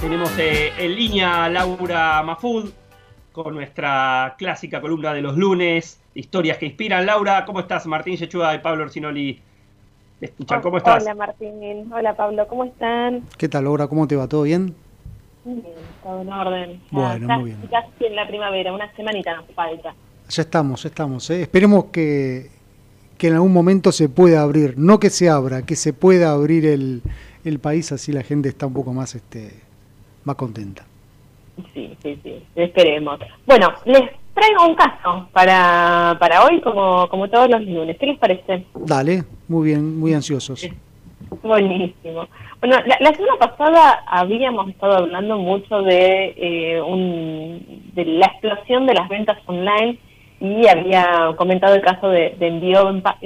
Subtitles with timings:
[0.00, 2.70] Tenemos eh, en línea a Laura Mafud
[3.32, 7.04] con nuestra clásica columna de los lunes, historias que inspiran.
[7.04, 7.86] Laura, ¿cómo estás?
[7.86, 9.38] Martín Yechuda y Pablo Orsinoli.
[10.18, 11.02] Escuchan, ¿cómo estás?
[11.02, 13.24] Hola Martín, hola Pablo, ¿cómo están?
[13.36, 13.88] ¿Qué tal Laura?
[13.88, 14.26] ¿Cómo te va?
[14.26, 14.74] ¿Todo bien?
[15.44, 15.64] Bien,
[16.02, 16.80] todo en orden.
[16.90, 17.68] bueno, muy bien.
[17.70, 19.94] Casi en la primavera, una semanita nos falta.
[20.30, 21.28] Ya estamos, ya estamos.
[21.28, 21.42] ¿eh?
[21.42, 22.50] Esperemos que,
[23.18, 26.64] que en algún momento se pueda abrir, no que se abra, que se pueda abrir
[26.64, 27.02] el,
[27.44, 29.69] el país, así la gente está un poco más, este,
[30.24, 30.84] más contenta.
[31.74, 33.18] Sí, sí, sí, esperemos.
[33.46, 34.02] Bueno, les
[34.34, 37.96] traigo un caso para, para hoy, como, como todos los lunes.
[37.98, 38.64] ¿Qué les parece?
[38.74, 40.68] Dale, muy bien, muy ansiosos.
[41.42, 42.26] Buenísimo.
[42.60, 48.94] Bueno, la, semana pasada habíamos estado hablando mucho de, eh, un, de la explosión de
[48.94, 49.98] las ventas online
[50.40, 53.18] y había comentado el caso de, de Biopac,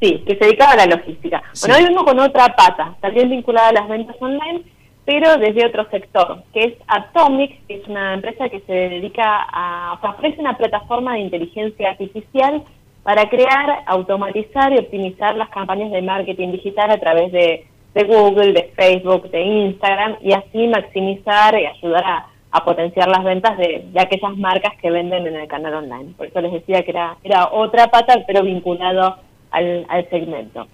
[0.00, 1.42] sí, que se dedicaba a la logística.
[1.60, 4.62] Bueno, hoy vengo con otra pata, también vinculada a las ventas online,
[5.04, 9.98] pero desde otro sector, que es Atomic, que es una empresa que se dedica a,
[10.02, 12.62] o ofrece una plataforma de inteligencia artificial
[13.02, 18.72] para crear, automatizar y optimizar las campañas de marketing digital a través de, Google, de
[18.74, 24.36] Facebook, de Instagram, y así maximizar y ayudar a a potenciar las ventas de, aquellas
[24.36, 26.14] marcas que venden en el canal online.
[26.16, 29.16] Por eso les decía que era, era otra pata, pero vinculado
[29.50, 30.68] al, segmento.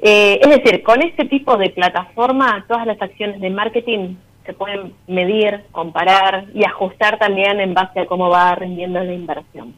[0.00, 4.14] Eh, es decir, con este tipo de plataforma, todas las acciones de marketing
[4.46, 9.74] se pueden medir, comparar y ajustar también en base a cómo va rindiendo la inversión.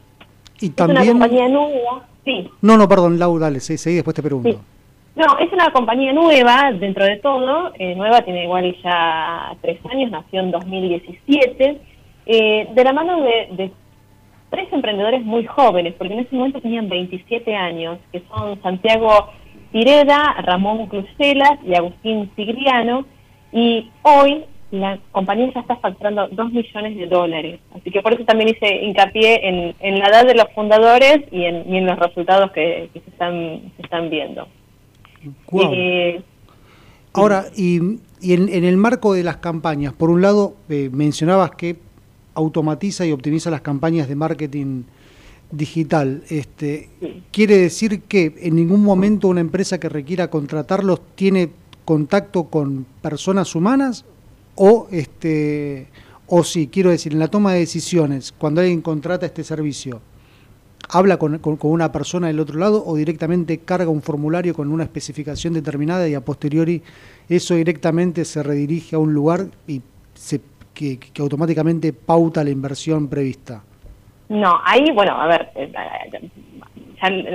[0.61, 1.01] Y también...
[1.01, 2.49] Es una compañía nueva, sí.
[2.61, 4.61] No, no, perdón, Lau, dale, seguí, después te pregunto.
[5.13, 10.09] No, es una compañía nueva dentro de todo, eh, nueva, tiene igual ya tres años,
[10.09, 11.81] nació en 2017,
[12.27, 13.71] eh, de la mano de,
[14.49, 19.29] tres emprendedores muy jóvenes, porque en ese momento tenían 27 años, que son Santiago
[19.71, 23.05] Tireda, Ramón Crucelas y Agustín Sigriano,
[23.51, 27.59] y hoy la compañía ya está facturando 2 millones de dólares.
[27.75, 31.85] Así que por eso también hice hincapié en, la edad de los fundadores y en,
[31.85, 34.47] los resultados que, se, están, se están viendo.
[35.73, 36.21] Eh,
[37.13, 37.77] Ahora, y,
[38.21, 41.77] en, el marco de las campañas, por un lado, eh, mencionabas que
[42.33, 44.83] automatiza y optimiza las campañas de marketing
[45.51, 46.23] digital.
[46.29, 46.89] Este,
[47.31, 51.51] ¿Quiere decir que en ningún momento una empresa que requiera contratarlos tiene
[51.85, 54.05] contacto con personas humanas?
[54.55, 55.87] O, este,
[56.27, 60.01] o sí, quiero decir, en la toma de decisiones, cuando alguien contrata este servicio,
[60.89, 65.53] habla con, una persona del otro lado o directamente carga un formulario con una especificación
[65.53, 66.81] determinada y a posteriori
[67.29, 69.81] eso directamente se redirige a un lugar y
[70.13, 70.41] se,
[70.73, 73.63] que, automáticamente pauta la inversión prevista?
[74.31, 75.69] No, ahí, bueno, a ver, eh,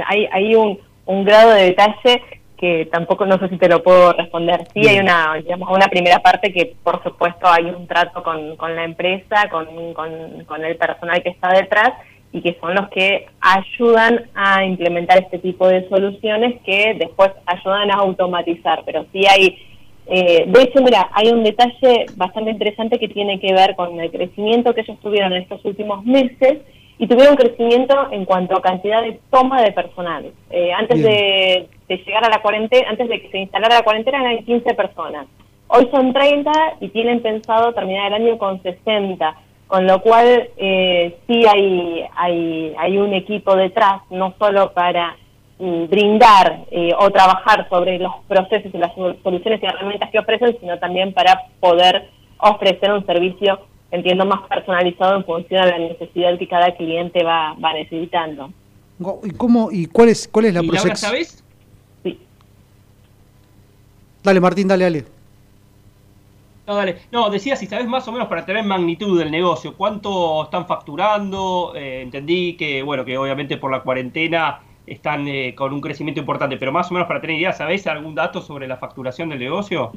[0.07, 2.23] hay, hay un, un grado de detalle
[2.57, 4.67] que tampoco no sé si te lo puedo responder.
[4.73, 8.75] Sí, hay una, digamos, una primera parte que por supuesto hay un trato con, con
[8.75, 11.93] la empresa, con, con, con el personal que está detrás
[12.33, 17.91] y que son los que ayudan a implementar este tipo de soluciones que después ayudan
[17.91, 18.84] a automatizar.
[18.87, 19.59] Pero sí hay,
[20.07, 24.11] eh, de hecho, mira, hay un detalle bastante interesante que tiene que ver con el
[24.11, 26.61] crecimiento que ellos tuvieron en estos últimos meses
[26.99, 30.33] y tuvieron crecimiento en cuanto a cantidad de toma de personal.
[30.51, 34.45] Eh, antes de, llegar a la cuarentena, antes de que se instalara la cuarentena eran
[34.45, 35.27] 15 personas.
[35.69, 39.37] Hoy son 30 y tienen pensado terminar el año con 60
[39.67, 45.17] con lo cual eh, sí hay, hay, hay un equipo detrás, no solo para
[45.59, 50.57] mm, brindar eh, o trabajar sobre los procesos y las soluciones y herramientas que ofrecen,
[50.61, 52.09] sino también para poder
[52.39, 53.59] ofrecer un servicio,
[53.91, 58.50] entiendo, más personalizado en función de la necesidad que cada cliente va, va necesitando.
[59.24, 60.97] ¿Y cómo y cuál es cuál es la proyección?
[60.97, 61.44] sabes?
[62.02, 62.19] Sí.
[64.22, 65.04] Dale, Martín, dale, dale.
[66.66, 66.97] No, dale.
[67.12, 71.72] No, decía si sabes más o menos para tener magnitud del negocio, cuánto están facturando.
[71.76, 76.56] Eh, entendí que, bueno, que obviamente por la cuarentena están eh, con un crecimiento importante,
[76.56, 79.92] pero más o menos para tener idea, ¿sabés algún dato sobre la facturación del negocio?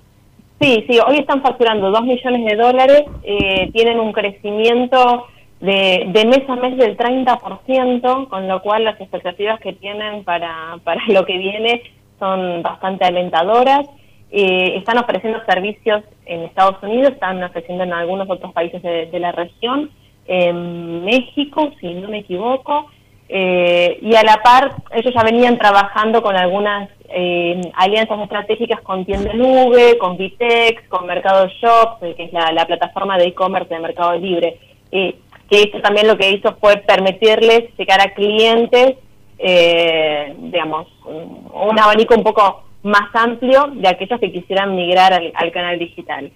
[0.59, 5.27] Sí, sí, hoy están facturando 2 millones de dólares, eh, tienen un crecimiento
[5.61, 10.77] de, de mes a mes del 30%, con lo cual las expectativas que tienen para,
[10.83, 11.83] para lo que viene
[12.19, 13.87] son bastante alentadoras.
[14.31, 19.31] Eh, están ofreciendo servicios en Estados Unidos, están ofreciendo en algunos otros países de, la
[19.31, 19.89] región,
[20.27, 22.87] en México, si no me equivoco,
[23.29, 29.05] eh, y a la par ellos ya venían trabajando con algunas eh, alianzas estratégicas con
[29.05, 34.17] Tienda Nube, con Vitex, con Mercado Shop, que es la, plataforma de e-commerce de Mercado
[34.17, 34.57] Libre,
[34.91, 35.15] que
[35.49, 38.95] esto también lo que hizo fue permitirles llegar a clientes,
[39.37, 46.31] digamos, un abanico un poco más amplio de aquellos que quisieran migrar al, canal digital.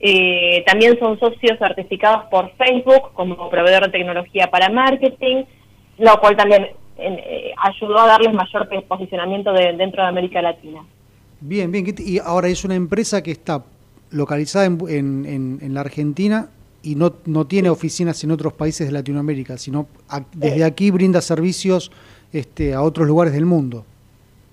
[0.00, 5.44] Eh, también son socios certificados por Facebook como proveedor de tecnología para marketing,
[5.98, 10.82] lo cual también eh, ayudó a darles mayor posicionamiento dentro de América Latina.
[11.40, 11.94] Bien, bien.
[11.98, 13.64] Y ahora es una empresa que está
[14.10, 16.48] localizada en, en, la Argentina
[16.82, 19.86] y no, no tiene oficinas en otros países de Latinoamérica, sino
[20.34, 21.90] desde aquí brinda servicios
[22.32, 23.84] este, a otros lugares del mundo.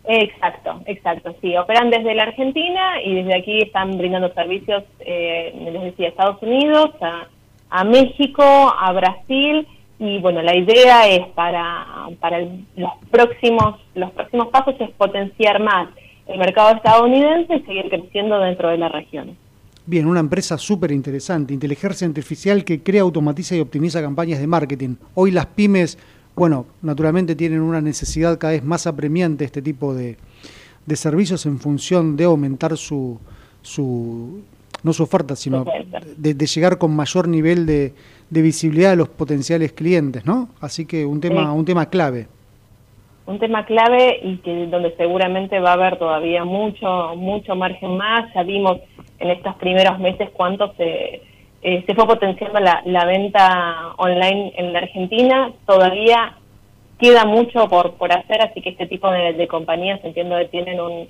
[0.05, 5.83] Exacto, exacto, sí, operan desde la Argentina y desde aquí están brindando servicios, eh, les
[5.83, 7.27] decía, a Estados Unidos, a,
[7.69, 9.67] a, México, a Brasil
[9.99, 15.89] y bueno, la idea es para, para los, próximos, los próximos pasos es potenciar más
[16.25, 19.35] el mercado estadounidense y seguir creciendo dentro de la región.
[19.85, 24.95] Bien, una empresa súper interesante, inteligencia artificial que crea, automatiza y optimiza campañas de marketing.
[25.15, 25.97] Hoy las pymes,
[26.35, 30.15] bueno, naturalmente tienen una necesidad cada vez más apremiante este tipo de,
[30.93, 33.19] servicios en función de aumentar su,
[33.61, 34.41] su
[34.83, 35.65] no su oferta, sino
[36.17, 37.93] de, llegar con mayor nivel de,
[38.29, 40.49] visibilidad a los potenciales clientes, ¿no?
[40.61, 42.27] Así que un tema, un tema clave
[43.25, 48.33] un tema clave y que donde seguramente va a haber todavía mucho mucho margen más.
[48.33, 48.79] Ya vimos
[49.19, 51.21] en estos primeros meses cuánto se,
[51.61, 55.51] eh, se fue potenciando la, la, venta online en la Argentina.
[55.67, 56.37] Todavía
[56.99, 61.07] queda mucho por, por hacer, así que este tipo de, compañías entiendo que tienen un,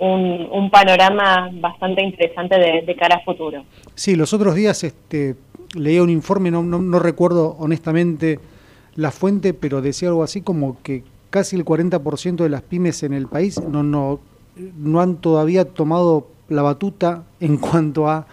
[0.00, 3.64] un, panorama bastante interesante de, cara a futuro.
[3.94, 5.36] Sí, los otros días este,
[5.74, 8.40] leía un informe, no, no, recuerdo honestamente
[8.96, 13.12] la fuente, pero decía algo así como que casi el 40% de las pymes en
[13.12, 14.20] el país no, no,
[14.56, 18.26] no han todavía tomado la batuta en cuanto a,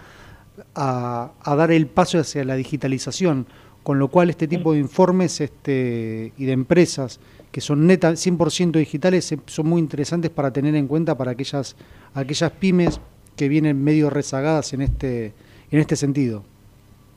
[0.74, 3.46] a, dar el paso hacia la digitalización,
[3.82, 8.72] con lo cual este tipo de informes este, y de empresas que son neta 100%
[8.72, 11.76] digitales son muy interesantes para tener en cuenta para aquellas,
[12.14, 13.00] aquellas pymes
[13.36, 15.32] que vienen medio rezagadas en este,
[15.70, 16.42] en este sentido.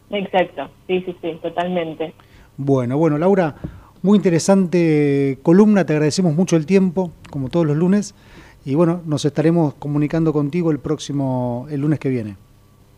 [0.10, 2.14] Exacto, sí, sí, sí, totalmente.
[2.58, 3.56] Bueno, bueno, Laura,
[4.02, 8.14] muy interesante columna, te agradecemos mucho el tiempo, como todos los lunes,
[8.66, 12.36] y bueno, nos estaremos comunicando contigo el próximo, el lunes que viene.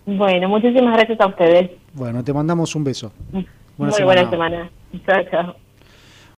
[0.05, 1.71] Bueno, muchísimas gracias a ustedes.
[1.93, 3.13] Bueno, te mandamos un beso.
[3.31, 3.45] Muy
[3.77, 4.69] buena semana.
[5.05, 5.55] Chao, chao.